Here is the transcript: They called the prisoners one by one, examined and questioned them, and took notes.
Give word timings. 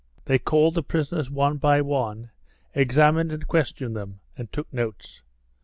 They 0.25 0.39
called 0.39 0.73
the 0.73 0.81
prisoners 0.81 1.29
one 1.29 1.57
by 1.57 1.79
one, 1.79 2.31
examined 2.73 3.31
and 3.31 3.47
questioned 3.47 3.95
them, 3.95 4.19
and 4.35 4.51
took 4.51 4.73
notes. 4.73 5.21